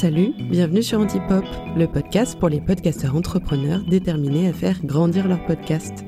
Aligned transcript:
Salut, 0.00 0.32
bienvenue 0.38 0.82
sur 0.82 0.98
Antipop, 0.98 1.44
le 1.76 1.86
podcast 1.86 2.38
pour 2.38 2.48
les 2.48 2.62
podcasteurs 2.62 3.14
entrepreneurs 3.14 3.82
déterminés 3.84 4.48
à 4.48 4.54
faire 4.54 4.82
grandir 4.82 5.28
leur 5.28 5.44
podcast. 5.44 6.06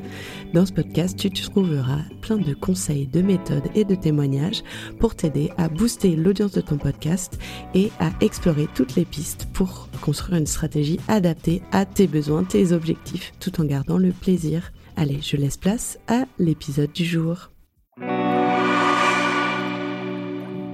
Dans 0.55 0.65
ce 0.65 0.73
podcast, 0.73 1.19
tu 1.19 1.29
trouveras 1.29 2.01
plein 2.23 2.39
de 2.39 2.55
conseils, 2.55 3.07
de 3.07 3.21
méthodes 3.21 3.69
et 3.75 3.85
de 3.85 3.95
témoignages 3.95 4.63
pour 4.99 5.15
t'aider 5.15 5.51
à 5.59 5.69
booster 5.69 6.17
l'audience 6.17 6.53
de 6.53 6.63
ton 6.63 6.79
podcast 6.79 7.39
et 7.75 7.91
à 8.01 8.09
explorer 8.23 8.67
toutes 8.75 8.95
les 8.95 9.05
pistes 9.05 9.47
pour 9.53 9.91
construire 10.01 10.39
une 10.39 10.47
stratégie 10.47 10.99
adaptée 11.07 11.61
à 11.71 11.85
tes 11.85 12.07
besoins, 12.07 12.45
tes 12.45 12.73
objectifs, 12.73 13.35
tout 13.41 13.61
en 13.61 13.65
gardant 13.67 13.99
le 13.99 14.13
plaisir. 14.13 14.73
Allez, 14.97 15.19
je 15.21 15.37
laisse 15.37 15.59
place 15.59 15.99
à 16.09 16.25
l'épisode 16.39 16.93
du 16.93 17.05
jour. 17.05 17.51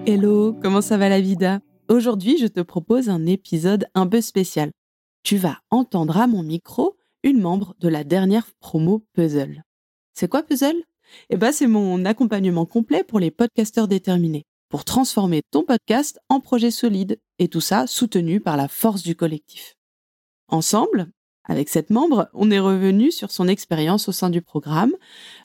Hello, 0.06 0.56
comment 0.62 0.80
ça 0.80 0.96
va 0.96 1.08
la 1.08 1.20
vida? 1.20 1.58
Aujourd'hui, 1.88 2.36
je 2.36 2.46
te 2.46 2.60
propose 2.60 3.08
un 3.08 3.24
épisode 3.24 3.86
un 3.94 4.06
peu 4.06 4.20
spécial. 4.20 4.72
Tu 5.22 5.38
vas 5.38 5.56
entendre 5.70 6.18
à 6.18 6.26
mon 6.26 6.42
micro 6.42 6.98
une 7.22 7.40
membre 7.40 7.74
de 7.80 7.88
la 7.88 8.04
dernière 8.04 8.46
promo 8.60 9.06
Puzzle. 9.14 9.62
C'est 10.12 10.28
quoi 10.28 10.42
Puzzle? 10.42 10.82
Eh 11.30 11.38
ben, 11.38 11.50
c'est 11.50 11.66
mon 11.66 12.04
accompagnement 12.04 12.66
complet 12.66 13.04
pour 13.04 13.20
les 13.20 13.30
podcasteurs 13.30 13.88
déterminés, 13.88 14.44
pour 14.68 14.84
transformer 14.84 15.40
ton 15.50 15.64
podcast 15.64 16.20
en 16.28 16.40
projet 16.40 16.70
solide, 16.70 17.18
et 17.38 17.48
tout 17.48 17.62
ça 17.62 17.86
soutenu 17.86 18.38
par 18.38 18.58
la 18.58 18.68
force 18.68 19.02
du 19.02 19.16
collectif. 19.16 19.74
Ensemble, 20.48 21.08
avec 21.44 21.70
cette 21.70 21.88
membre, 21.88 22.28
on 22.34 22.50
est 22.50 22.58
revenu 22.58 23.10
sur 23.10 23.30
son 23.30 23.48
expérience 23.48 24.06
au 24.10 24.12
sein 24.12 24.28
du 24.28 24.42
programme, 24.42 24.92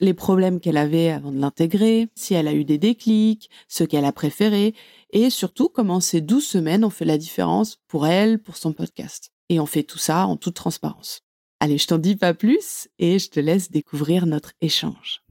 les 0.01 0.13
problèmes 0.13 0.59
qu'elle 0.59 0.75
avait 0.75 1.09
avant 1.09 1.31
de 1.31 1.39
l'intégrer, 1.39 2.09
si 2.13 2.33
elle 2.33 2.49
a 2.49 2.53
eu 2.53 2.65
des 2.65 2.77
déclics, 2.77 3.49
ce 3.69 3.85
qu'elle 3.85 4.03
a 4.03 4.11
préféré, 4.11 4.75
et 5.13 5.29
surtout 5.29 5.69
comment 5.69 6.01
ces 6.01 6.19
douze 6.19 6.45
semaines 6.45 6.83
ont 6.83 6.89
fait 6.89 7.05
la 7.05 7.17
différence 7.17 7.77
pour 7.87 8.07
elle, 8.07 8.39
pour 8.39 8.57
son 8.57 8.73
podcast. 8.73 9.29
Et 9.47 9.59
on 9.59 9.65
fait 9.65 9.83
tout 9.83 9.99
ça 9.99 10.25
en 10.25 10.35
toute 10.35 10.55
transparence. 10.55 11.21
Allez, 11.59 11.77
je 11.77 11.87
t'en 11.87 11.99
dis 11.99 12.17
pas 12.17 12.33
plus 12.33 12.89
et 12.99 13.19
je 13.19 13.29
te 13.29 13.39
laisse 13.39 13.71
découvrir 13.71 14.25
notre 14.25 14.51
échange. 14.59 15.23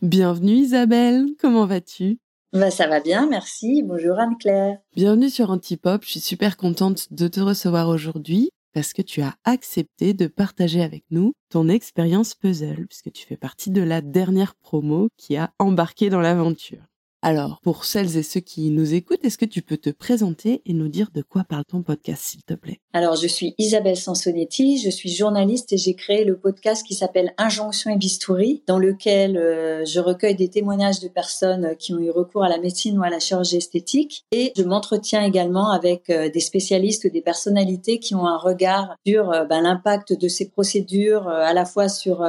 Bienvenue 0.00 0.54
Isabelle, 0.54 1.26
comment 1.38 1.66
vas-tu? 1.66 2.18
Bah, 2.52 2.70
ça 2.70 2.86
va 2.86 3.00
bien, 3.00 3.26
merci. 3.26 3.82
Bonjour 3.82 4.18
Anne-Claire. 4.18 4.78
Bienvenue 4.94 5.28
sur 5.28 5.50
Antipop. 5.50 6.04
Je 6.04 6.10
suis 6.10 6.20
super 6.20 6.56
contente 6.56 7.12
de 7.12 7.26
te 7.26 7.40
recevoir 7.40 7.88
aujourd'hui 7.88 8.50
parce 8.74 8.92
que 8.92 9.02
tu 9.02 9.22
as 9.22 9.34
accepté 9.44 10.14
de 10.14 10.28
partager 10.28 10.82
avec 10.82 11.04
nous 11.10 11.32
ton 11.48 11.68
expérience 11.68 12.34
puzzle, 12.34 12.86
puisque 12.86 13.12
tu 13.12 13.26
fais 13.26 13.36
partie 13.36 13.70
de 13.70 13.82
la 13.82 14.00
dernière 14.00 14.54
promo 14.54 15.08
qui 15.16 15.36
a 15.36 15.52
embarqué 15.58 16.10
dans 16.10 16.20
l'aventure. 16.20 16.82
Alors, 17.26 17.58
pour 17.62 17.86
celles 17.86 18.18
et 18.18 18.22
ceux 18.22 18.40
qui 18.40 18.68
nous 18.68 18.92
écoutent, 18.92 19.24
est-ce 19.24 19.38
que 19.38 19.46
tu 19.46 19.62
peux 19.62 19.78
te 19.78 19.88
présenter 19.88 20.60
et 20.66 20.74
nous 20.74 20.88
dire 20.88 21.08
de 21.14 21.22
quoi 21.22 21.42
parle 21.42 21.64
ton 21.64 21.82
podcast, 21.82 22.22
s'il 22.22 22.42
te 22.42 22.52
plaît? 22.52 22.82
Alors, 22.92 23.16
je 23.16 23.26
suis 23.26 23.54
Isabelle 23.56 23.96
Sansonetti, 23.96 24.76
je 24.76 24.90
suis 24.90 25.08
journaliste 25.08 25.72
et 25.72 25.78
j'ai 25.78 25.94
créé 25.94 26.24
le 26.24 26.36
podcast 26.36 26.86
qui 26.86 26.92
s'appelle 26.92 27.32
Injonction 27.38 27.92
et 27.92 27.96
Bistouri, 27.96 28.62
dans 28.66 28.78
lequel 28.78 29.38
euh, 29.38 29.86
je 29.86 30.00
recueille 30.00 30.34
des 30.34 30.50
témoignages 30.50 31.00
de 31.00 31.08
personnes 31.08 31.74
qui 31.78 31.94
ont 31.94 31.98
eu 31.98 32.10
recours 32.10 32.44
à 32.44 32.50
la 32.50 32.58
médecine 32.58 32.98
ou 32.98 33.02
à 33.02 33.08
la 33.08 33.20
chirurgie 33.20 33.56
esthétique. 33.56 34.26
Et 34.30 34.52
je 34.54 34.62
m'entretiens 34.62 35.22
également 35.22 35.70
avec 35.70 36.10
euh, 36.10 36.28
des 36.28 36.40
spécialistes 36.40 37.06
ou 37.06 37.08
des 37.08 37.22
personnalités 37.22 38.00
qui 38.00 38.14
ont 38.14 38.26
un 38.26 38.36
regard 38.36 38.96
sur 39.06 39.32
euh, 39.32 39.44
ben, 39.44 39.62
l'impact 39.62 40.12
de 40.12 40.28
ces 40.28 40.50
procédures, 40.50 41.26
à 41.26 41.54
la 41.54 41.64
fois 41.64 41.88
sur 41.88 42.22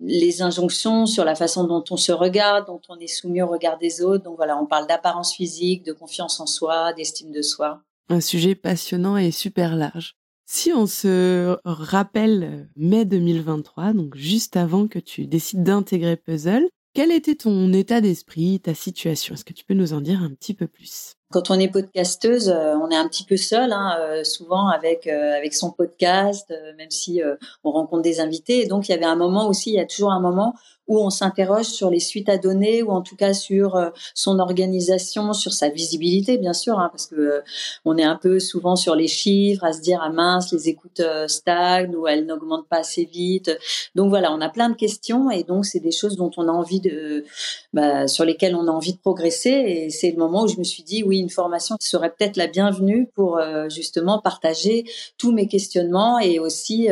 les 0.00 0.40
injonctions, 0.40 1.04
sur 1.04 1.26
la 1.26 1.34
façon 1.34 1.64
dont 1.64 1.84
on 1.90 1.98
se 1.98 2.12
regarde, 2.12 2.68
dont 2.68 2.80
on 2.88 2.98
est 2.98 3.06
soumis 3.06 3.42
au 3.42 3.46
regard 3.46 3.76
des 3.76 4.00
autres 4.00 4.29
donc 4.30 4.36
voilà, 4.36 4.56
on 4.56 4.66
parle 4.66 4.86
d'apparence 4.86 5.34
physique, 5.34 5.84
de 5.84 5.92
confiance 5.92 6.38
en 6.38 6.46
soi, 6.46 6.92
d'estime 6.92 7.32
de 7.32 7.42
soi. 7.42 7.82
Un 8.08 8.20
sujet 8.20 8.54
passionnant 8.54 9.16
et 9.16 9.32
super 9.32 9.74
large. 9.74 10.14
Si 10.46 10.72
on 10.72 10.86
se 10.86 11.56
rappelle 11.64 12.68
mai 12.76 13.04
2023, 13.04 13.92
donc 13.92 14.14
juste 14.14 14.56
avant 14.56 14.86
que 14.86 15.00
tu 15.00 15.26
décides 15.26 15.64
d'intégrer 15.64 16.16
Puzzle, 16.16 16.68
quel 16.94 17.10
était 17.10 17.34
ton 17.34 17.72
état 17.72 18.00
d'esprit, 18.00 18.60
ta 18.60 18.74
situation? 18.74 19.34
Est-ce 19.34 19.44
que 19.44 19.52
tu 19.52 19.64
peux 19.64 19.74
nous 19.74 19.94
en 19.94 20.00
dire 20.00 20.22
un 20.22 20.30
petit 20.30 20.54
peu 20.54 20.68
plus? 20.68 21.14
Quand 21.32 21.50
on 21.50 21.58
est 21.58 21.68
podcasteuse, 21.68 22.48
euh, 22.48 22.74
on 22.74 22.90
est 22.90 22.96
un 22.96 23.08
petit 23.08 23.24
peu 23.24 23.36
seul, 23.36 23.72
hein, 23.72 23.96
euh, 24.00 24.24
souvent 24.24 24.68
avec 24.68 25.06
euh, 25.06 25.36
avec 25.36 25.54
son 25.54 25.70
podcast, 25.70 26.52
même 26.76 26.90
si 26.90 27.20
on 27.62 27.70
rencontre 27.72 28.02
des 28.02 28.20
invités. 28.20 28.62
Et 28.62 28.66
donc 28.66 28.88
il 28.88 28.92
y 28.92 28.94
avait 28.94 29.04
un 29.04 29.16
moment 29.16 29.48
aussi, 29.48 29.70
il 29.70 29.76
y 29.76 29.80
a 29.80 29.86
toujours 29.86 30.12
un 30.12 30.20
moment 30.20 30.54
où 30.90 30.98
on 30.98 31.08
s'interroge 31.08 31.66
sur 31.66 31.88
les 31.88 32.00
suites 32.00 32.28
à 32.28 32.36
donner 32.36 32.82
ou 32.82 32.90
en 32.90 33.00
tout 33.00 33.14
cas 33.14 33.32
sur 33.32 33.76
euh, 33.76 33.90
son 34.12 34.40
organisation, 34.40 35.32
sur 35.32 35.52
sa 35.52 35.68
visibilité 35.68 36.36
bien 36.36 36.52
sûr, 36.52 36.80
hein, 36.80 36.88
parce 36.90 37.06
que 37.06 37.14
euh, 37.14 37.40
on 37.84 37.96
est 37.96 38.02
un 38.02 38.16
peu 38.16 38.40
souvent 38.40 38.74
sur 38.74 38.96
les 38.96 39.06
chiffres 39.06 39.62
à 39.62 39.72
se 39.72 39.80
dire 39.80 40.00
ah 40.02 40.10
mince 40.10 40.52
les 40.52 40.68
écoutes 40.68 40.98
euh, 40.98 41.28
stagnent 41.28 41.94
ou 41.94 42.08
elles 42.08 42.26
n'augmentent 42.26 42.66
pas 42.66 42.78
assez 42.78 43.04
vite. 43.04 43.56
Donc 43.94 44.08
voilà, 44.08 44.32
on 44.32 44.40
a 44.40 44.48
plein 44.48 44.68
de 44.68 44.74
questions 44.74 45.30
et 45.30 45.44
donc 45.44 45.64
c'est 45.64 45.78
des 45.78 45.92
choses 45.92 46.16
dont 46.16 46.32
on 46.36 46.48
a 46.48 46.52
envie 46.52 46.80
de, 46.80 47.24
bah, 47.72 48.08
sur 48.08 48.24
lesquelles 48.24 48.56
on 48.56 48.66
a 48.66 48.72
envie 48.72 48.94
de 48.94 48.98
progresser 48.98 49.50
et 49.50 49.90
c'est 49.90 50.10
le 50.10 50.16
moment 50.16 50.42
où 50.42 50.48
je 50.48 50.58
me 50.58 50.64
suis 50.64 50.82
dit 50.82 51.04
oui 51.04 51.18
une 51.20 51.30
formation 51.30 51.76
serait 51.78 52.10
peut-être 52.10 52.36
la 52.36 52.48
bienvenue 52.48 53.08
pour 53.14 53.40
justement 53.68 54.18
partager 54.18 54.84
tous 55.18 55.30
mes 55.30 55.46
questionnements 55.46 56.18
et 56.18 56.40
aussi 56.40 56.88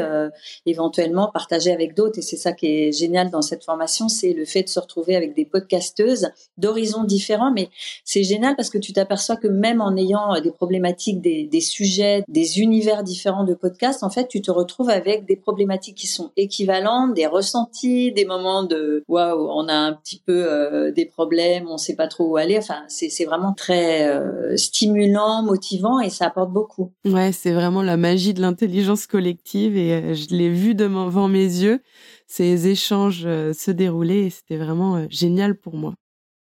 éventuellement 0.67 1.31
partager 1.33 1.73
avec 1.73 1.95
d'autres 1.95 2.19
et 2.21 2.23
c'est 2.23 2.37
ça 2.37 2.53
qui 2.53 2.67
est 2.67 2.93
génial 2.93 3.31
dans 3.31 3.43
cette 3.43 3.65
formation 3.65 3.88
c'est 3.89 4.33
le 4.33 4.45
fait 4.45 4.63
de 4.63 4.69
se 4.69 4.79
retrouver 4.79 5.17
avec 5.17 5.35
des 5.35 5.45
podcasteuses 5.45 6.31
d'horizons 6.57 7.05
différents. 7.05 7.53
Mais 7.53 7.69
c'est 8.05 8.23
génial 8.23 8.55
parce 8.57 8.71
que 8.71 8.79
tu 8.79 8.93
t'aperçois 8.93 9.37
que 9.37 9.49
même 9.49 9.81
en 9.81 9.97
ayant 9.97 10.35
euh, 10.35 10.41
des 10.41 10.51
problématiques, 10.51 11.21
des, 11.21 11.61
sujets, 11.61 12.23
des 12.29 12.61
univers 12.61 13.03
différents 13.03 13.45
de 13.45 13.55
podcasts, 13.55 14.03
en 14.03 14.11
fait, 14.11 14.29
tu 14.29 14.41
te 14.41 14.51
retrouves 14.51 14.91
avec 14.91 15.27
des 15.27 15.37
problématiques 15.37 15.97
qui 15.97 16.07
sont 16.07 16.31
équivalentes, 16.37 17.15
des 17.15 17.27
ressentis, 17.27 18.13
des 18.13 18.25
moments 18.25 18.63
de 18.63 19.05
waouh, 19.09 19.49
on 19.51 19.69
a 19.69 19.75
un 19.75 19.93
petit 19.93 20.23
peu 20.25 20.45
euh, 20.47 20.93
des 20.93 21.07
problèmes, 21.07 21.67
on 21.69 21.79
sait 21.79 21.97
pas 21.97 22.09
trop 22.09 22.25
où 22.27 22.37
aller. 22.37 22.59
Enfin, 22.59 22.85
c'est 22.89 23.25
vraiment 23.25 23.53
très 23.53 24.09
euh, 24.09 24.57
stimulant, 24.57 25.43
motivant 25.43 26.01
et 26.01 26.11
ça 26.11 26.27
apporte 26.27 26.53
beaucoup. 26.53 26.93
Ouais, 27.05 27.33
c'est 27.33 27.53
vraiment 27.53 27.83
la 27.83 27.97
magie 27.97 28.35
de 28.35 28.41
l'intelligence 28.41 29.07
collective 29.07 29.77
et 29.77 30.15
je 30.15 30.35
l'ai 30.35 30.51
vu 30.51 30.75
devant 30.75 31.29
mes 31.29 31.39
yeux 31.39 31.81
ces 32.29 32.69
échanges 32.69 33.25
euh, 33.25 33.53
se 33.53 33.71
déroulaient 33.71 34.27
et 34.27 34.31
c'était 34.31 34.59
vraiment 34.59 34.97
euh, 34.97 35.07
génial 35.09 35.57
pour 35.57 35.75
moi. 35.75 35.95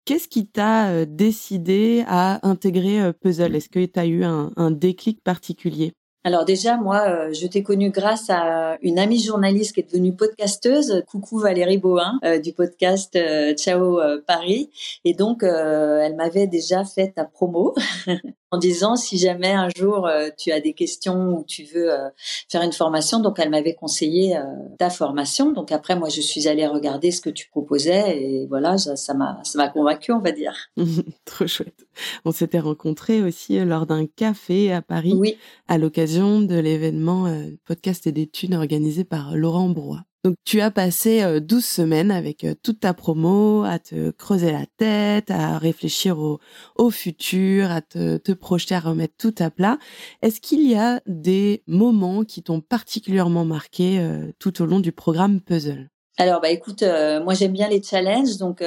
Qu'est-ce 0.05 0.27
qui 0.27 0.47
t'a 0.47 0.89
euh, 0.89 1.05
décidé 1.07 2.03
à 2.07 2.47
intégrer 2.47 3.11
Puzzle? 3.13 3.55
Est-ce 3.55 3.69
que 3.69 3.85
tu 3.85 3.99
as 3.99 4.05
eu 4.05 4.23
un, 4.23 4.71
déclic 4.71 5.21
particulier? 5.23 5.93
Alors 6.23 6.45
déjà, 6.45 6.77
moi, 6.77 7.31
je 7.33 7.45
t'ai 7.45 7.61
connue 7.61 7.91
grâce 7.91 8.31
à 8.31 8.77
une 8.81 8.97
amie 8.97 9.21
journaliste 9.21 9.75
qui 9.75 9.81
est 9.81 9.91
devenue 9.91 10.15
podcasteuse. 10.15 11.03
Coucou 11.07 11.37
Valérie 11.37 11.77
Bohin 11.77 12.19
du 12.43 12.51
podcast 12.51 13.15
Ciao 13.55 13.99
Paris. 14.25 14.71
Et 15.03 15.13
donc, 15.13 15.43
elle 15.43 16.15
m'avait 16.15 16.47
déjà 16.47 16.83
fait 16.83 17.11
ta 17.11 17.25
promo. 17.25 17.75
en 18.55 18.57
disant 18.57 18.95
si 18.95 19.17
jamais 19.17 19.51
un 19.51 19.67
jour 19.75 20.07
euh, 20.07 20.29
tu 20.37 20.51
as 20.51 20.61
des 20.61 20.73
questions 20.73 21.37
ou 21.37 21.43
tu 21.45 21.63
veux 21.63 21.91
euh, 21.91 22.09
faire 22.49 22.61
une 22.61 22.71
formation. 22.71 23.19
Donc 23.19 23.37
elle 23.37 23.49
m'avait 23.49 23.73
conseillé 23.73 24.37
euh, 24.37 24.43
ta 24.79 24.89
formation. 24.89 25.51
Donc 25.51 25.73
après 25.73 25.97
moi 25.97 26.07
je 26.07 26.21
suis 26.21 26.47
allée 26.47 26.65
regarder 26.65 27.11
ce 27.11 27.19
que 27.19 27.29
tu 27.29 27.49
proposais 27.49 28.17
et 28.17 28.47
voilà 28.47 28.77
ça 28.77 29.13
m'a 29.13 29.39
ça 29.43 29.57
m'a 29.57 29.67
convaincu 29.67 30.13
on 30.13 30.19
va 30.19 30.31
dire. 30.31 30.55
Trop 31.25 31.47
chouette. 31.47 31.85
On 32.23 32.31
s'était 32.31 32.59
rencontrés 32.59 33.21
aussi 33.21 33.59
lors 33.59 33.85
d'un 33.85 34.05
café 34.05 34.71
à 34.71 34.81
Paris 34.81 35.13
oui. 35.15 35.37
à 35.67 35.77
l'occasion 35.77 36.41
de 36.41 36.55
l'événement 36.55 37.25
podcast 37.65 38.07
et 38.07 38.11
d'études 38.11 38.53
organisé 38.53 39.03
par 39.03 39.35
Laurent 39.35 39.69
Brois. 39.69 40.03
Donc 40.25 40.37
tu 40.43 40.59
as 40.59 40.71
passé 40.71 41.39
12 41.39 41.59
euh, 41.59 41.61
semaines 41.61 42.09
avec 42.09 42.45
euh, 42.45 42.55
toute 42.63 42.79
ta 42.79 42.95
promo 42.95 43.61
à 43.61 43.77
te 43.77 44.09
creuser 44.09 44.51
la 44.51 44.65
tête, 44.65 45.29
à 45.29 45.59
réfléchir 45.59 46.17
au, 46.17 46.89
futur, 46.89 47.69
à 47.69 47.81
te, 47.81 48.17
te, 48.17 48.31
projeter, 48.31 48.73
à 48.73 48.79
remettre 48.79 49.13
tout 49.19 49.35
à 49.37 49.51
plat. 49.51 49.77
Est-ce 50.23 50.41
qu'il 50.41 50.67
y 50.67 50.73
a 50.73 50.99
des 51.05 51.61
moments 51.67 52.23
qui 52.23 52.41
t'ont 52.41 52.59
particulièrement 52.59 53.45
marqué 53.45 53.99
euh, 53.99 54.31
tout 54.39 54.63
au 54.63 54.65
long 54.65 54.79
du 54.79 54.91
programme 54.91 55.41
Puzzle? 55.41 55.91
Alors 56.17 56.39
bah 56.39 56.49
écoute, 56.49 56.83
moi 57.23 57.33
j'aime 57.33 57.51
bien 57.51 57.67
les 57.67 57.83
challenges, 57.83 58.37
donc 58.37 58.63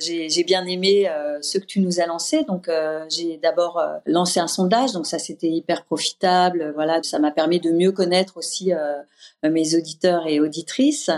j'ai 0.00 0.44
bien 0.44 0.66
aimé 0.66 1.08
ce 1.42 1.58
que 1.58 1.64
tu 1.64 1.80
nous 1.80 2.00
as 2.00 2.06
lancé. 2.06 2.44
Donc 2.44 2.68
j'ai 3.08 3.36
d'abord 3.36 3.80
lancé 4.06 4.40
un 4.40 4.48
sondage, 4.48 4.92
donc 4.92 5.06
ça 5.06 5.18
c'était 5.18 5.48
hyper 5.48 5.84
profitable. 5.84 6.72
Voilà, 6.74 7.00
ça 7.02 7.18
m'a 7.18 7.30
permis 7.30 7.60
de 7.60 7.70
mieux 7.70 7.92
connaître 7.92 8.36
aussi 8.36 8.72
mes 9.44 9.76
auditeurs 9.76 10.26
et 10.26 10.40
auditrices. 10.40 11.10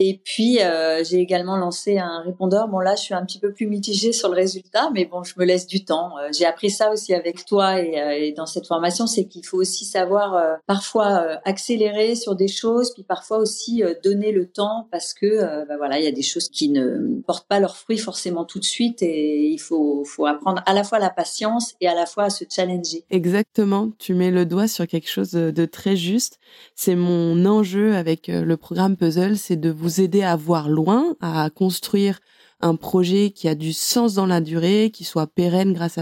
Et 0.00 0.20
puis, 0.22 0.62
euh, 0.62 1.02
j'ai 1.02 1.18
également 1.18 1.56
lancé 1.56 1.98
un 1.98 2.20
répondeur. 2.20 2.68
Bon, 2.68 2.78
là, 2.78 2.94
je 2.94 3.02
suis 3.02 3.14
un 3.14 3.24
petit 3.24 3.40
peu 3.40 3.52
plus 3.52 3.66
mitigée 3.66 4.12
sur 4.12 4.28
le 4.28 4.36
résultat, 4.36 4.90
mais 4.94 5.06
bon, 5.06 5.24
je 5.24 5.34
me 5.38 5.44
laisse 5.44 5.66
du 5.66 5.84
temps. 5.84 6.16
Euh, 6.18 6.28
j'ai 6.36 6.46
appris 6.46 6.70
ça 6.70 6.92
aussi 6.92 7.14
avec 7.14 7.44
toi 7.44 7.80
et, 7.80 8.00
euh, 8.00 8.10
et 8.10 8.32
dans 8.32 8.46
cette 8.46 8.68
formation, 8.68 9.08
c'est 9.08 9.24
qu'il 9.24 9.44
faut 9.44 9.56
aussi 9.56 9.84
savoir 9.84 10.34
euh, 10.34 10.54
parfois 10.66 11.40
accélérer 11.44 12.14
sur 12.14 12.36
des 12.36 12.46
choses, 12.46 12.92
puis 12.94 13.02
parfois 13.02 13.38
aussi 13.38 13.82
donner 14.04 14.30
le 14.30 14.46
temps 14.46 14.86
parce 14.92 15.14
que, 15.14 15.66
bah, 15.66 15.76
voilà, 15.76 15.98
il 15.98 16.04
y 16.04 16.08
a 16.08 16.12
des 16.12 16.22
choses 16.22 16.48
qui 16.48 16.68
ne 16.68 17.20
portent 17.26 17.48
pas 17.48 17.58
leurs 17.58 17.76
fruits 17.76 17.98
forcément 17.98 18.44
tout 18.44 18.60
de 18.60 18.64
suite 18.64 19.02
et 19.02 19.46
il 19.46 19.58
faut, 19.58 20.04
faut 20.04 20.26
apprendre 20.26 20.62
à 20.66 20.74
la 20.74 20.84
fois 20.84 20.98
la 20.98 21.10
patience 21.10 21.74
et 21.80 21.88
à 21.88 21.94
la 21.94 22.06
fois 22.06 22.24
à 22.24 22.30
se 22.30 22.44
challenger. 22.48 23.04
Exactement. 23.10 23.90
Tu 23.98 24.14
mets 24.14 24.30
le 24.30 24.46
doigt 24.46 24.68
sur 24.68 24.86
quelque 24.86 25.08
chose 25.08 25.32
de 25.32 25.64
très 25.64 25.96
juste. 25.96 26.38
C'est 26.74 26.94
mon 26.94 27.44
enjeu 27.46 27.94
avec 27.94 28.28
le 28.28 28.56
programme 28.56 28.96
Puzzle, 28.96 29.36
c'est 29.36 29.56
de 29.56 29.70
vous 29.70 29.87
aider 29.88 30.22
à 30.22 30.36
voir 30.36 30.68
loin, 30.68 31.16
à 31.20 31.50
construire 31.50 32.20
un 32.60 32.76
projet 32.76 33.30
qui 33.30 33.48
a 33.48 33.54
du 33.54 33.72
sens 33.72 34.14
dans 34.14 34.26
la 34.26 34.40
durée, 34.40 34.90
qui 34.92 35.04
soit 35.04 35.26
pérenne 35.26 35.72
grâce 35.72 35.98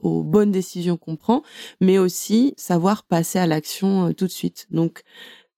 aux 0.00 0.22
bonnes 0.22 0.50
décisions 0.50 0.96
qu'on 0.96 1.16
prend, 1.16 1.42
mais 1.80 1.98
aussi 1.98 2.54
savoir 2.56 3.04
passer 3.04 3.38
à 3.38 3.46
l'action 3.46 4.08
euh, 4.08 4.12
tout 4.12 4.26
de 4.26 4.30
suite. 4.30 4.66
Donc, 4.70 5.02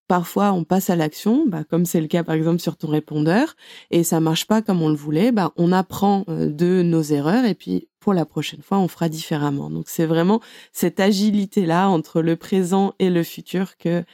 parfois 0.09 0.53
on 0.53 0.65
passe 0.65 0.91
à 0.91 0.97
l'action, 0.97 1.45
bah, 1.47 1.65
comme 1.65 1.87
c'est 1.87 2.01
le 2.01 2.07
cas 2.07 2.25
par 2.25 2.35
exemple 2.35 2.61
sur 2.61 2.77
ton 2.77 2.89
répondeur, 2.89 3.55
et 3.91 4.05
ça 4.05 4.21
marche 4.21 4.47
pas 4.47 4.61
comme 4.61 4.83
on 4.83 4.89
le 4.89 4.95
voulait, 4.95 5.33
bah, 5.33 5.53
on 5.57 5.73
apprend 5.73 6.25
euh, 6.29 6.51
de 6.51 6.83
nos 6.83 7.03
erreurs 7.03 7.45
et 7.45 7.55
puis 7.55 7.89
pour 8.01 8.13
la 8.13 8.27
prochaine 8.27 8.63
fois 8.63 8.79
on 8.79 8.89
fera 8.89 9.09
différemment. 9.09 9.71
Donc 9.71 9.89
c'est 9.89 10.07
vraiment 10.07 10.41
cette 10.73 11.01
agilité 11.01 11.67
là 11.67 11.89
entre 11.89 12.21
le 12.21 12.37
présent 12.37 12.95
et 12.99 13.11
le 13.11 13.23
futur 13.23 13.77
que 13.79 14.05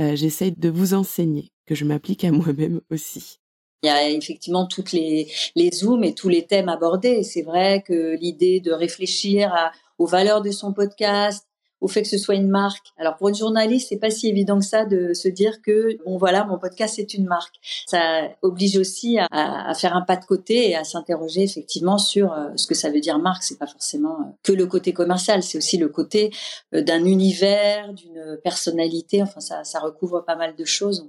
euh, 0.00 0.16
j'essaye 0.16 0.52
de 0.52 0.68
vous 0.68 0.94
enseigner 0.94 1.52
que 1.66 1.74
je 1.74 1.84
m'applique 1.84 2.24
à 2.24 2.32
moi-même 2.32 2.80
aussi. 2.90 3.38
Il 3.82 3.88
y 3.88 3.90
a 3.90 4.08
effectivement 4.08 4.66
toutes 4.66 4.92
les, 4.92 5.28
zooms 5.72 6.02
et 6.02 6.14
tous 6.14 6.28
les 6.28 6.46
thèmes 6.46 6.68
abordés. 6.68 7.22
C'est 7.22 7.42
vrai 7.42 7.82
que 7.82 8.16
l'idée 8.16 8.60
de 8.60 8.72
réfléchir 8.72 9.54
aux 9.98 10.06
valeurs 10.06 10.42
de 10.42 10.50
son 10.50 10.72
podcast, 10.72 11.46
au 11.80 11.88
fait 11.88 12.02
que 12.02 12.08
ce 12.08 12.18
soit 12.18 12.34
une 12.34 12.48
marque. 12.48 12.92
Alors 12.96 13.16
pour 13.16 13.28
une 13.28 13.34
journaliste, 13.34 13.88
c'est 13.90 13.98
pas 13.98 14.10
si 14.10 14.28
évident 14.28 14.58
que 14.58 14.64
ça 14.64 14.84
de 14.84 15.12
se 15.12 15.28
dire 15.28 15.60
que 15.62 15.98
bon 16.04 16.16
voilà, 16.16 16.44
mon 16.44 16.58
podcast 16.58 16.94
c'est 16.96 17.14
une 17.14 17.26
marque. 17.26 17.56
Ça 17.86 18.30
oblige 18.42 18.76
aussi 18.76 19.18
à, 19.18 19.72
faire 19.74 19.94
un 19.94 20.02
pas 20.02 20.16
de 20.16 20.24
côté 20.24 20.70
et 20.70 20.76
à 20.76 20.84
s'interroger 20.84 21.42
effectivement 21.42 21.98
sur 21.98 22.32
euh, 22.32 22.48
ce 22.56 22.66
que 22.66 22.74
ça 22.74 22.90
veut 22.90 23.00
dire 23.00 23.18
marque. 23.18 23.42
C'est 23.42 23.58
pas 23.58 23.66
forcément 23.66 24.20
euh, 24.20 24.32
que 24.42 24.52
le 24.52 24.66
côté 24.66 24.92
commercial, 24.92 25.42
c'est 25.42 25.58
aussi 25.58 25.76
le 25.76 25.88
côté 25.88 26.30
euh, 26.74 26.82
d'un 26.82 27.04
univers, 27.04 27.92
d'une 27.92 28.38
personnalité. 28.42 29.22
Enfin 29.22 29.40
ça, 29.40 29.80
recouvre 29.80 30.24
pas 30.24 30.36
mal 30.36 30.56
de 30.56 30.64
choses. 30.64 31.08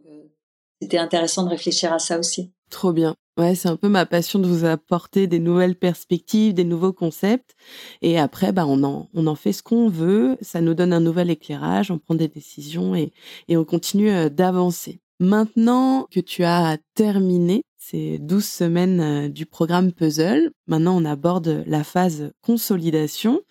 C'était 0.82 0.98
intéressant 0.98 1.44
de 1.44 1.50
réfléchir 1.50 1.94
à 1.94 2.00
ça 2.00 2.20
aussi. 2.20 2.52
Trop 2.70 2.92
bien. 2.92 3.16
Ouais, 3.38 3.54
c'est 3.54 3.70
un 3.70 3.76
peu 3.76 3.88
ma 3.88 4.06
passion 4.06 4.40
de 4.40 4.48
vous 4.48 4.66
apporter 4.66 5.28
des 5.28 5.40
nouvelles 5.40 5.76
perspectives, 5.76 6.56
des 6.56 6.64
nouveaux 6.64 6.92
concepts. 6.92 7.56
Et 8.02 8.18
après, 8.18 8.52
bah, 8.52 8.66
on 8.68 8.84
en, 8.84 9.10
on 9.14 9.28
en 9.28 9.36
fait 9.36 9.54
ce 9.54 9.62
qu'on 9.62 9.90
veut. 9.90 10.38
Ça 10.42 10.60
nous 10.60 10.74
donne 10.74 10.92
un 10.92 11.00
nouvel 11.00 11.30
éclairage, 11.30 11.92
on 11.92 12.00
prend 12.00 12.16
des 12.16 12.28
décisions 12.28 12.96
et, 12.96 13.14
et 13.48 13.56
on 13.56 13.64
continue 13.64 14.10
euh, 14.10 14.30
d'avancer. 14.30 15.02
Maintenant 15.20 16.08
que 16.12 16.20
tu 16.20 16.44
as 16.44 16.78
terminé 16.96 17.64
ces 17.78 18.18
12 18.18 18.44
semaines 18.44 19.00
euh, 19.00 19.30
du 19.30 19.46
programme 19.46 19.92
Puzzle, 19.92 20.52
maintenant 20.66 20.98
on 20.98 21.06
aborde 21.06 21.64
la 21.68 21.84
phase 21.84 22.32
consolidation. 22.42 23.42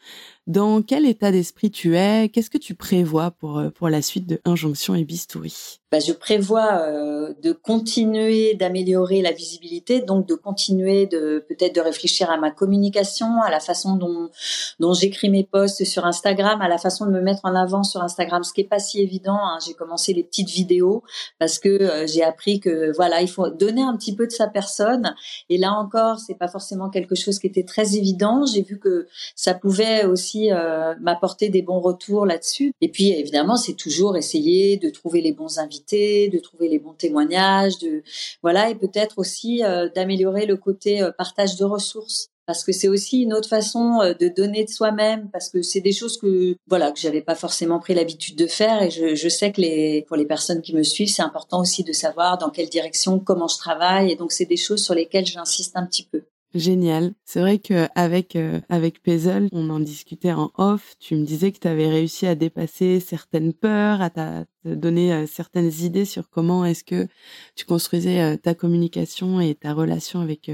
Dans 0.47 0.81
quel 0.81 1.07
état 1.07 1.33
d'esprit 1.33 1.73
tu 1.73 1.97
es? 1.97 2.29
Qu'est-ce 2.29 2.51
que 2.51 2.59
tu 2.59 2.77
prévois 2.77 3.33
pour, 3.33 3.59
euh, 3.59 3.71
pour 3.71 3.89
la 3.89 4.01
suite 4.01 4.29
de 4.29 4.41
Injonction 4.45 4.95
et 4.95 5.03
Bistouri? 5.03 5.81
Bah, 5.91 5.99
Je 5.99 6.13
prévois 6.13 6.83
euh, 6.83 7.35
de 7.43 7.51
continuer 7.51 8.55
d'améliorer 8.55 9.23
la 9.23 9.33
visibilité, 9.33 10.03
donc 10.03 10.29
de 10.29 10.35
continuer 10.35 11.07
de 11.07 11.45
peut-être 11.49 11.75
de 11.75 11.81
réfléchir 11.81 12.31
à 12.31 12.37
ma 12.37 12.53
communication, 12.53 13.43
à 13.43 13.51
la 13.51 13.59
façon 13.59 13.97
dont, 13.97 14.31
dont 14.79 14.95
j'écris 14.95 15.31
mes 15.31 15.43
posts 15.43 15.85
sur 15.85 16.07
Instagram, 16.07 16.61
à 16.61 16.69
la 16.69 16.79
façon 16.79 17.07
de 17.07 17.11
me 17.11 17.21
mettre 17.21 17.41
en 17.45 17.55
avant 17.57 17.83
sur 17.83 18.03
Instagram, 18.03 18.45
ce 18.45 18.53
qui 18.53 18.61
est 18.61 18.69
pas 18.69 18.79
si 18.79 19.01
évident. 19.01 19.39
Hein. 19.39 19.59
J'ai 19.67 19.75
commencé 19.75 20.13
les 20.13 20.23
petites 20.23 20.51
vidéos 20.51 21.03
parce 21.41 21.59
que 21.59 22.07
j'ai 22.07 22.23
appris 22.23 22.61
que 22.61 22.95
voilà, 22.95 23.21
il 23.21 23.29
faut 23.29 23.51
donner 23.51 23.83
un 23.83 23.97
petit 23.97 24.16
peu 24.17 24.27
de 24.27 24.33
sa 24.33 24.49
personne. 24.49 25.15
Et 25.49 25.59
là 25.59 25.73
encore, 25.73 26.19
c'est 26.19 26.35
pas 26.35 26.49
forcément 26.49 26.91
quelque 26.91 27.15
chose 27.15 27.39
qui 27.39 27.47
était 27.47 27.63
très 27.63 27.97
évident. 27.97 28.45
J'ai 28.47 28.63
vu 28.63 28.79
que 28.79 29.07
ça 29.35 29.55
pouvait 29.55 30.05
aussi 30.05 30.51
euh, 30.53 30.95
m'apporter 31.01 31.49
des 31.49 31.63
bons 31.63 31.81
retours 31.81 32.27
là-dessus. 32.27 32.73
Et 32.81 32.89
puis 32.89 33.11
évidemment, 33.11 33.57
c'est 33.57 33.75
toujours 33.75 34.17
essayer 34.17 34.77
de 34.77 34.91
trouver 34.91 35.21
les 35.21 35.33
bons 35.33 35.59
invités, 35.59 36.29
de 36.29 36.39
trouver 36.39 36.69
les 36.69 36.79
bons 36.79 36.95
témoignages, 36.95 37.79
de 37.79 38.03
voilà, 38.43 38.71
et 38.71 38.75
peut-être 38.75 39.19
aussi 39.19 39.63
euh, 39.65 39.89
d'améliorer 39.95 40.47
le 40.47 40.57
côté 40.57 41.03
euh, 41.03 41.13
partage 41.13 41.57
de 41.57 41.65
ressources 41.65 42.31
parce 42.47 42.65
que 42.65 42.73
c'est 42.73 42.89
aussi 42.89 43.23
une 43.23 43.35
autre 43.35 43.49
façon 43.49 43.99
de 44.19 44.29
donner 44.29 44.65
de 44.65 44.71
soi-même 44.71 45.29
parce 45.33 45.49
que 45.49 45.63
c'est 45.63 45.81
des 45.81 45.93
choses 45.93 46.19
que 46.19 46.57
voilà 46.69 46.93
que 46.93 46.99
j'avais 46.99 47.21
pas 47.23 47.35
forcément 47.35 47.79
pris 47.79 47.95
l'habitude 47.95 48.37
de 48.37 48.47
faire 48.47 48.83
et 48.83 48.91
je, 48.91 49.15
je, 49.15 49.29
sais 49.29 49.53
que 49.53 49.61
les 49.61 50.05
pour 50.09 50.17
les 50.17 50.27
personnes 50.27 50.63
qui 50.63 50.75
me 50.75 50.83
suivent 50.83 51.09
c'est 51.09 51.23
important 51.23 51.61
aussi 51.61 51.83
de 51.85 51.93
savoir 51.93 52.39
dans 52.39 52.51
quelle 52.51 52.69
direction 52.69 53.19
comment 53.19 53.49
je 53.49 53.59
travaille 53.59 54.13
et 54.13 54.17
donc 54.17 54.33
c'est 54.33 54.47
des 54.47 54.57
choses 54.57 54.83
sur 54.83 54.95
lesquelles 54.95 55.27
j'insiste 55.27 55.77
un 55.77 55.85
petit 55.87 56.05
peu 56.05 56.23
Génial. 56.57 57.13
C'est 57.27 57.41
vrai 57.41 57.59
qu'avec 57.59 58.35
euh, 58.35 58.61
avec 58.71 59.03
Puzzle, 59.03 59.49
on 59.53 59.69
en 59.69 59.79
discutait 59.79 60.33
en 60.33 60.53
off. 60.57 60.95
Tu 60.99 61.15
me 61.15 61.27
disais 61.27 61.53
que 61.53 61.59
tu 61.59 61.69
avais 61.69 61.87
réussi 61.87 62.27
à 62.27 62.35
dépasser 62.35 62.99
certaines 62.99 63.53
peurs, 63.53 64.01
à 64.01 64.09
te 64.09 64.47
donner 64.65 65.13
euh, 65.13 65.27
certaines 65.27 65.71
idées 65.83 66.07
sur 66.07 66.31
comment 66.31 66.65
est-ce 66.65 66.83
que 66.83 67.09
tu 67.57 67.67
construisais 67.67 68.23
euh, 68.23 68.37
ta 68.39 68.55
communication 68.55 69.39
et 69.39 69.55
ta 69.55 69.75
relation 69.75 70.21
avec 70.21 70.51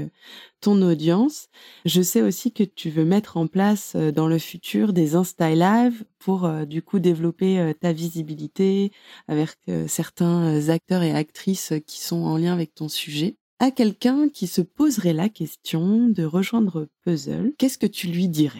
ton 0.59 0.81
audience. 0.81 1.47
Je 1.85 2.01
sais 2.01 2.21
aussi 2.21 2.51
que 2.51 2.63
tu 2.63 2.89
veux 2.89 3.05
mettre 3.05 3.37
en 3.37 3.47
place 3.47 3.95
dans 3.95 4.27
le 4.27 4.39
futur 4.39 4.91
des 4.91 5.15
Insta 5.15 5.55
Live 5.55 6.03
pour 6.19 6.49
du 6.65 6.81
coup 6.81 6.99
développer 6.99 7.73
ta 7.79 7.93
visibilité 7.93 8.91
avec 9.27 9.51
certains 9.87 10.69
acteurs 10.69 11.03
et 11.03 11.13
actrices 11.13 11.73
qui 11.87 12.01
sont 12.01 12.23
en 12.23 12.37
lien 12.37 12.53
avec 12.53 12.73
ton 12.75 12.87
sujet 12.89 13.37
à 13.63 13.71
quelqu'un 13.71 14.27
qui 14.27 14.47
se 14.47 14.59
poserait 14.61 15.13
la 15.13 15.29
question 15.29 16.09
de 16.09 16.25
rejoindre 16.25 16.89
Puzzle, 17.05 17.53
qu'est-ce 17.57 17.77
que 17.77 17.85
tu 17.85 18.07
lui 18.07 18.27
dirais? 18.27 18.59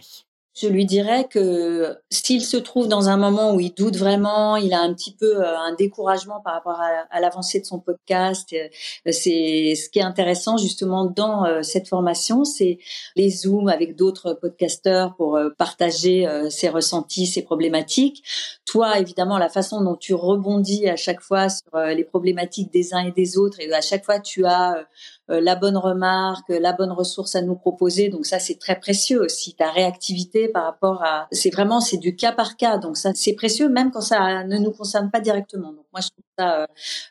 Je 0.55 0.67
lui 0.67 0.85
dirais 0.85 1.27
que 1.27 1.97
s'il 2.11 2.43
se 2.43 2.57
trouve 2.57 2.87
dans 2.87 3.09
un 3.09 3.17
moment 3.17 3.55
où 3.55 3.59
il 3.59 3.73
doute 3.73 3.97
vraiment, 3.97 4.55
il 4.55 4.73
a 4.73 4.81
un 4.81 4.93
petit 4.93 5.15
peu 5.15 5.43
euh, 5.43 5.57
un 5.57 5.73
découragement 5.73 6.41
par 6.41 6.53
rapport 6.53 6.79
à, 7.09 7.19
l'avancée 7.19 7.59
de 7.59 7.65
son 7.65 7.79
podcast, 7.79 8.53
euh, 8.53 8.67
c'est 9.11 9.73
ce 9.75 9.89
qui 9.89 9.97
est 9.97 10.03
intéressant 10.03 10.57
justement 10.57 11.05
dans 11.05 11.45
euh, 11.45 11.63
cette 11.63 11.87
formation, 11.87 12.45
c'est 12.45 12.77
les 13.15 13.31
zooms 13.31 13.67
avec 13.67 13.95
d'autres 13.95 14.33
podcasteurs 14.33 15.15
pour 15.15 15.39
partager 15.57 16.27
ses 16.49 16.69
ressentis, 16.69 17.25
ses 17.25 17.41
problématiques. 17.41 18.23
Toi, 18.65 18.99
évidemment, 18.99 19.37
la 19.37 19.49
façon 19.49 19.81
dont 19.81 19.95
tu 19.95 20.13
rebondis 20.13 20.87
à 20.87 20.95
chaque 20.95 21.21
fois 21.21 21.49
sur 21.49 21.77
les 21.77 22.03
problématiques 22.03 22.71
des 22.71 22.93
uns 22.93 23.05
et 23.05 23.11
des 23.11 23.37
autres, 23.37 23.59
et 23.59 23.71
à 23.73 23.81
chaque 23.81 24.05
fois 24.05 24.19
tu 24.19 24.45
as 24.45 24.85
la 25.29 25.55
bonne 25.55 25.77
remarque, 25.77 26.49
la 26.49 26.73
bonne 26.73 26.91
ressource 26.91 27.35
à 27.35 27.41
nous 27.41 27.55
proposer. 27.55 28.09
Donc 28.09 28.25
ça, 28.25 28.39
c'est 28.39 28.59
très 28.59 28.79
précieux 28.79 29.21
aussi. 29.21 29.55
Ta 29.55 29.71
réactivité 29.71 30.47
par 30.47 30.63
rapport 30.65 31.03
à, 31.03 31.27
c'est 31.31 31.49
vraiment, 31.49 31.79
c'est 31.79 31.97
du 31.97 32.15
cas 32.15 32.31
par 32.31 32.57
cas. 32.57 32.77
Donc 32.77 32.97
ça, 32.97 33.11
c'est 33.15 33.33
précieux 33.33 33.69
même 33.69 33.91
quand 33.91 34.01
ça 34.01 34.43
ne 34.43 34.57
nous 34.57 34.71
concerne 34.71 35.09
pas 35.11 35.19
directement. 35.19 35.71
Donc 35.71 35.85
moi, 35.91 36.01
je 36.01 36.09
trouve 36.09 36.25
ça 36.37 36.61
euh, 36.61 36.65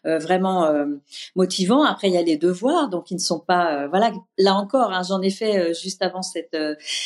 euh, 0.07 0.19
vraiment 0.19 0.73
motivant. 1.37 1.85
Après, 1.85 2.09
il 2.09 2.15
y 2.15 2.17
a 2.17 2.23
les 2.23 2.37
devoirs, 2.37 2.89
donc 2.89 3.11
ils 3.11 3.15
ne 3.15 3.21
sont 3.21 3.39
pas, 3.39 3.87
voilà. 3.89 4.13
Là 4.39 4.55
encore, 4.55 4.93
hein, 4.93 5.03
j'en 5.07 5.21
ai 5.23 5.31
fait 5.31 5.75
juste 5.75 6.03
avant 6.03 6.23
cette 6.23 6.57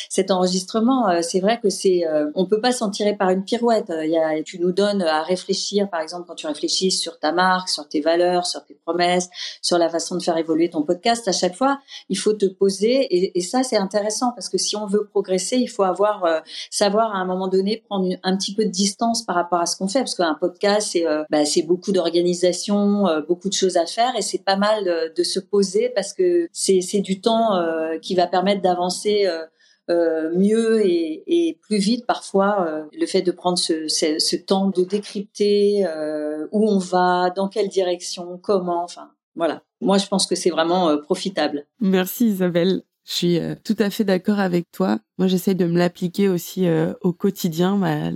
cet 0.09 0.31
enregistrement. 0.31 1.21
c'est 1.21 1.39
vrai 1.39 1.59
que 1.61 1.69
c'est, 1.69 2.03
on 2.35 2.45
peut 2.45 2.61
pas 2.61 2.71
s'en 2.71 2.89
tirer 2.89 3.15
par 3.15 3.29
une 3.29 3.43
pirouette. 3.43 3.91
Il 4.03 4.09
y 4.09 4.17
a, 4.17 4.41
tu 4.43 4.59
nous 4.59 4.71
donnes 4.71 5.01
à 5.01 5.23
réfléchir, 5.23 5.89
par 5.89 6.01
exemple, 6.01 6.25
quand 6.27 6.35
tu 6.35 6.47
réfléchis 6.47 6.91
sur 6.91 7.19
ta 7.19 7.31
marque, 7.31 7.69
sur 7.69 7.87
tes 7.87 8.01
valeurs, 8.01 8.45
sur 8.45 8.63
tes 8.65 8.75
promesses, 8.75 9.29
sur 9.61 9.77
la 9.77 9.89
façon 9.89 10.15
de 10.15 10.23
faire 10.23 10.37
évoluer 10.37 10.69
ton 10.69 10.83
podcast, 10.83 11.27
à 11.27 11.31
chaque 11.31 11.55
fois, 11.55 11.79
il 12.09 12.17
faut 12.17 12.33
te 12.33 12.45
poser. 12.45 13.35
Et, 13.37 13.41
ça, 13.41 13.63
c'est 13.63 13.77
intéressant 13.77 14.31
parce 14.35 14.49
que 14.49 14.57
si 14.57 14.75
on 14.75 14.85
veut 14.87 15.05
progresser, 15.05 15.57
il 15.57 15.67
faut 15.67 15.83
avoir, 15.83 16.25
euh, 16.25 16.39
savoir 16.69 17.15
à 17.15 17.19
un 17.19 17.25
moment 17.25 17.47
donné 17.47 17.77
prendre 17.87 18.13
un 18.23 18.37
petit 18.37 18.53
peu 18.53 18.65
de 18.65 18.71
distance 18.71 19.23
par 19.23 19.35
rapport 19.35 19.59
à 19.59 19.65
ce 19.65 19.77
qu'on 19.77 19.87
fait. 19.87 19.99
Parce 19.99 20.15
qu'un 20.15 20.35
podcast, 20.35 20.89
c'est 20.91 21.07
euh, 21.07 21.23
bah, 21.29 21.43
beaucoup 21.65 21.91
d'organisation, 22.07 23.07
euh, 23.07 23.21
beaucoup 23.21 23.49
de 23.49 23.53
choses 23.53 23.77
à 23.77 23.85
faire. 23.85 24.15
Et 24.17 24.21
c'est 24.21 24.43
pas 24.43 24.55
mal 24.55 25.13
de, 25.15 25.23
se 25.23 25.39
poser 25.39 25.89
parce 25.89 26.13
que 26.13 26.47
c'est 26.51 27.01
du 27.01 27.19
temps 27.19 27.59
qui 28.01 28.15
va 28.15 28.27
permettre 28.27 28.61
d'avancer. 28.61 29.27
mieux 29.89 30.81
et, 30.85 31.57
plus 31.61 31.77
vite 31.77 32.05
parfois 32.05 32.87
le 32.97 33.05
fait 33.05 33.21
de 33.21 33.31
prendre 33.31 33.57
ce, 33.57 34.35
temps 34.35 34.69
de 34.69 34.83
décrypter 34.83 35.85
où 36.51 36.69
on 36.69 36.77
va, 36.77 37.29
dans 37.35 37.49
quelle 37.49 37.67
direction, 37.67 38.37
comment, 38.41 38.83
enfin 38.83 39.09
voilà. 39.37 39.61
Moi, 39.79 39.99
je 39.99 40.07
pense 40.07 40.25
que 40.25 40.35
c'est 40.35 40.49
vraiment 40.49 40.89
euh, 40.89 40.97
profitable. 40.97 41.65
Merci 41.79 42.27
Isabelle. 42.27 42.81
Je 43.05 43.13
suis 43.13 43.39
euh, 43.39 43.55
tout 43.63 43.75
à 43.79 43.89
fait 43.89 44.03
d'accord 44.03 44.39
avec 44.39 44.69
toi. 44.71 44.99
Moi, 45.19 45.25
j'essaye 45.25 45.55
de 45.55 45.65
me 45.65 45.79
l'appliquer 45.79 46.29
aussi 46.29 46.67
euh, 46.67 46.93
au 47.01 47.11
quotidien. 47.11 47.75
Bah, 47.75 48.11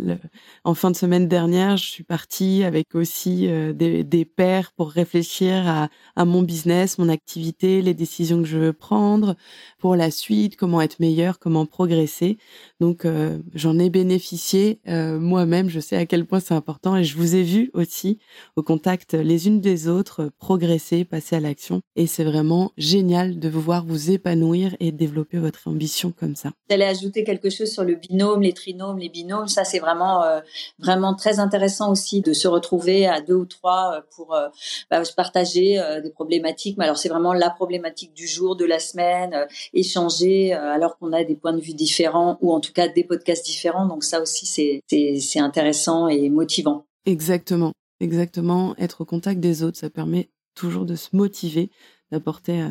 en 0.63 0.75
fin 0.75 0.91
de 0.91 0.96
semaine 0.96 1.27
dernière, 1.27 1.75
je 1.75 1.86
suis 1.86 2.03
partie 2.03 2.63
avec 2.63 2.93
aussi 2.93 3.48
euh, 3.48 3.74
des, 3.74 4.03
des 4.03 4.24
pairs 4.24 4.72
pour 4.74 4.91
réfléchir 4.91 5.67
à, 5.67 5.89
à, 6.15 6.25
mon 6.25 6.43
business, 6.43 7.00
mon 7.00 7.10
activité, 7.10 7.81
les 7.81 7.96
décisions 7.96 8.43
que 8.43 8.48
je 8.48 8.60
veux 8.60 8.74
prendre 8.74 9.36
pour 9.79 9.96
la 9.96 10.12
suite, 10.12 10.58
comment 10.58 10.79
être 10.79 11.00
meilleur, 11.00 11.39
comment 11.39 11.65
progresser. 11.65 12.38
Donc, 12.79 13.05
euh, 13.05 13.39
j'en 13.55 13.79
ai 13.79 13.89
bénéficié 13.89 14.79
moi-même. 14.86 15.70
Je 15.70 15.79
sais 15.79 15.96
à 15.96 16.05
quel 16.05 16.25
point 16.25 16.39
c'est 16.39 16.53
important 16.53 16.96
et 16.96 17.03
je 17.03 17.17
vous 17.17 17.36
ai 17.36 17.41
vu 17.41 17.72
aussi 17.74 18.20
au 18.55 18.62
contact 18.62 19.13
les 19.13 19.48
unes 19.48 19.60
des 19.60 19.88
autres 19.88 20.29
progresser, 20.38 21.03
passer 21.03 21.36
à 21.36 21.39
l'action. 21.39 21.81
Et 21.96 22.05
c'est 22.05 22.24
vraiment 22.24 22.74
génial 22.77 23.39
de 23.39 23.50
vous 23.50 23.62
voir 23.62 23.86
vous 23.86 24.12
épanouir 24.12 24.75
et 24.79 24.91
développer 24.91 25.39
votre 25.39 25.67
ambition 25.67 26.12
comme 26.12 26.36
ça 26.36 26.51
ajouter 26.91 27.24
quelque 27.24 27.50
chose 27.50 27.71
sur 27.71 27.83
le 27.83 27.95
binôme, 27.95 28.41
les 28.41 28.53
trinômes, 28.53 29.00
les 29.00 29.10
binômes. 29.10 29.48
Ça, 29.48 29.63
c'est 29.63 29.79
vraiment 29.79 30.24
euh, 30.24 30.39
vraiment 30.79 31.15
très 31.15 31.39
intéressant 31.39 31.91
aussi 31.91 32.21
de 32.21 32.33
se 32.33 32.48
retrouver 32.48 33.07
à 33.07 33.21
deux 33.21 33.36
ou 33.36 33.45
trois 33.45 33.95
euh, 33.95 34.01
pour 34.15 34.33
euh, 34.33 34.48
bah, 34.89 35.01
partager 35.15 35.81
des 36.03 36.10
problématiques. 36.10 36.77
Mais 36.77 36.86
alors, 36.86 36.98
c'est 36.98 37.10
vraiment 37.10 37.33
la 37.33 37.50
problématique 37.50 38.13
du 38.13 38.27
jour, 38.27 38.55
de 38.55 38.65
la 38.65 38.79
semaine, 38.79 39.48
échanger 39.74 40.53
alors 40.53 40.98
qu'on 40.98 41.13
a 41.13 41.24
des 41.24 41.36
points 41.36 41.53
de 41.53 41.62
vue 41.62 41.74
différents 41.74 42.38
ou 42.41 42.53
en 42.53 42.60
tout 42.60 42.74
cas 42.74 42.88
des 42.88 43.03
podcasts 43.03 43.45
différents. 43.45 43.88
Donc 43.88 44.03
ça 44.03 44.21
aussi, 44.21 44.45
c'est 44.45 44.83
c'est 44.88 45.39
intéressant 45.39 46.07
et 46.07 46.29
motivant. 46.29 46.86
Exactement, 47.05 47.74
exactement. 48.00 48.75
Être 48.77 49.01
au 49.01 49.05
contact 49.05 49.39
des 49.39 49.63
autres, 49.63 49.77
ça 49.77 49.89
permet 49.89 50.29
toujours 50.55 50.86
de 50.86 50.95
se 50.95 51.10
motiver, 51.13 51.71
d'apporter 52.12 52.62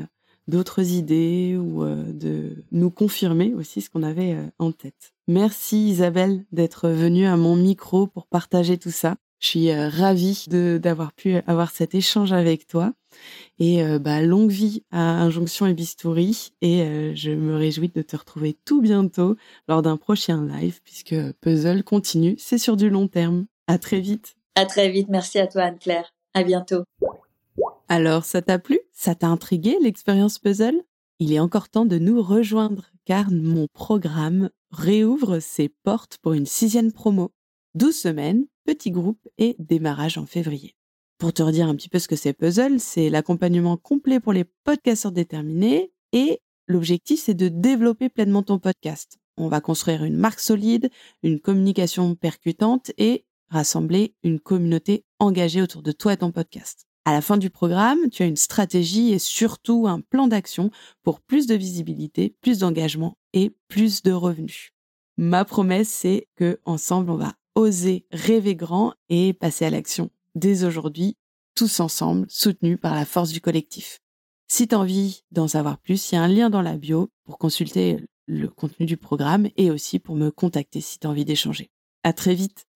d'autres 0.51 0.93
idées 0.93 1.57
ou 1.57 1.85
euh, 1.85 2.05
de 2.13 2.65
nous 2.73 2.91
confirmer 2.91 3.55
aussi 3.55 3.81
ce 3.81 3.89
qu'on 3.89 4.03
avait 4.03 4.35
euh, 4.35 4.47
en 4.59 4.73
tête. 4.73 5.15
Merci 5.29 5.89
Isabelle 5.89 6.45
d'être 6.53 6.91
venue 6.91 7.27
à 7.27 7.37
mon 7.37 7.57
micro 7.57 8.07
pour 8.07 8.27
partager 8.27 8.77
tout 8.77 8.91
ça. 8.91 9.17
Je 9.39 9.47
suis 9.47 9.71
euh, 9.71 9.89
ravie 9.89 10.47
d'avoir 10.49 11.15
pu 11.15 11.37
avoir 11.47 11.71
cet 11.71 11.95
échange 11.95 12.33
avec 12.33 12.67
toi. 12.67 12.93
Et 13.59 13.83
bah, 13.99 14.23
longue 14.23 14.53
vie 14.53 14.85
à 14.93 15.23
Injonction 15.23 15.67
et 15.67 15.75
Bistouri. 15.75 16.53
Et 16.63 17.13
je 17.17 17.33
me 17.33 17.57
réjouis 17.57 17.89
de 17.89 18.03
te 18.03 18.17
retrouver 18.17 18.57
tout 18.65 18.81
bientôt 18.81 19.37
lors 19.69 19.83
d'un 19.83 19.97
prochain 19.97 20.47
live, 20.47 20.81
puisque 20.85 21.17
Puzzle 21.41 21.83
continue. 21.83 22.37
C'est 22.39 22.57
sur 22.57 22.77
du 22.77 22.89
long 22.89 23.09
terme. 23.09 23.47
À 23.67 23.79
très 23.79 24.01
vite. 24.01 24.37
À 24.55 24.65
très 24.65 24.89
vite. 24.91 25.09
Merci 25.11 25.41
à 25.41 25.49
toi, 25.49 25.63
Anne-Claire. 25.63 26.15
À 26.33 26.45
bientôt. 26.45 26.85
Alors, 27.93 28.25
ça 28.25 28.41
t'a 28.41 28.61
plu? 28.61 28.79
Ça 28.93 29.17
t'a 29.17 29.27
intrigué 29.27 29.77
l'expérience 29.83 30.39
puzzle? 30.39 30.81
Il 31.19 31.33
est 31.33 31.41
encore 31.41 31.69
temps 31.69 31.87
de 31.87 31.99
nous 31.99 32.23
rejoindre 32.23 32.93
car 33.05 33.33
mon 33.33 33.67
programme 33.67 34.51
réouvre 34.71 35.41
ses 35.41 35.69
portes 35.69 36.19
pour 36.23 36.35
une 36.35 36.47
sixième 36.47 36.93
promo. 36.93 37.33
12 37.75 37.97
semaines, 37.97 38.47
petit 38.65 38.93
groupe 38.93 39.27
et 39.39 39.57
démarrage 39.59 40.19
en 40.19 40.27
février. 40.27 40.77
Pour 41.19 41.33
te 41.33 41.43
redire 41.43 41.67
un 41.67 41.75
petit 41.75 41.89
peu 41.89 41.99
ce 41.99 42.07
que 42.07 42.15
c'est 42.15 42.33
Puzzle, 42.33 42.79
c'est 42.79 43.11
l'accompagnement 43.11 43.77
complet 43.77 44.21
pour 44.21 44.33
les 44.33 44.45
podcasteurs 44.45 45.11
déterminés 45.11 45.93
et 46.13 46.39
l'objectif 46.69 47.19
c'est 47.19 47.35
de 47.35 47.49
développer 47.49 48.09
pleinement 48.09 48.45
ton 48.45 48.61
podcast. 48.61 49.19
On 49.37 49.49
va 49.49 49.61
construire 49.61 50.05
une 50.05 50.17
marque 50.17 50.39
solide, 50.39 50.91
une 51.25 51.41
communication 51.41 52.15
percutante 52.15 52.93
et 52.99 53.25
rassembler 53.49 54.15
une 54.23 54.39
communauté 54.39 55.05
engagée 55.19 55.61
autour 55.61 55.83
de 55.83 55.91
toi 55.91 56.13
et 56.13 56.19
ton 56.19 56.31
podcast. 56.31 56.87
À 57.05 57.13
la 57.13 57.23
fin 57.23 57.39
du 57.39 57.49
programme, 57.49 58.11
tu 58.11 58.23
as 58.23 58.27
une 58.27 58.37
stratégie 58.37 59.13
et 59.13 59.19
surtout 59.19 59.87
un 59.89 60.01
plan 60.01 60.29
d'action 60.29 60.71
pour 61.03 61.21
plus 61.21 61.47
de 61.47 61.55
visibilité, 61.55 62.37
plus 62.41 62.59
d'engagement 62.59 63.17
et 63.33 63.55
plus 63.69 64.03
de 64.03 64.13
revenus. 64.13 64.73
Ma 65.17 65.45
promesse, 65.45 65.89
c'est 65.89 66.29
que 66.37 66.61
ensemble, 66.65 67.11
on 67.11 67.17
va 67.17 67.35
oser 67.55 68.07
rêver 68.11 68.55
grand 68.55 68.95
et 69.09 69.33
passer 69.33 69.65
à 69.65 69.71
l'action 69.71 70.11
dès 70.35 70.65
aujourd'hui, 70.65 71.17
tous 71.55 71.81
ensemble, 71.81 72.27
soutenus 72.29 72.79
par 72.81 72.95
la 72.95 73.05
force 73.05 73.31
du 73.31 73.41
collectif. 73.41 73.99
Si 74.49 74.69
tu 74.69 74.75
as 74.75 74.79
envie 74.79 75.23
d'en 75.31 75.49
savoir 75.49 75.79
plus, 75.79 76.11
il 76.11 76.15
y 76.15 76.19
a 76.19 76.23
un 76.23 76.29
lien 76.29 76.51
dans 76.51 76.63
la 76.63 76.77
bio 76.77 77.11
pour 77.25 77.39
consulter 77.39 77.99
le 78.27 78.49
contenu 78.49 78.87
du 78.87 78.97
programme 78.97 79.49
et 79.57 79.71
aussi 79.71 79.99
pour 79.99 80.17
me 80.17 80.31
contacter 80.31 80.81
si 80.81 80.99
tu 80.99 81.07
as 81.07 81.11
envie 81.11 81.25
d'échanger. 81.25 81.71
À 82.03 82.13
très 82.13 82.35
vite. 82.35 82.67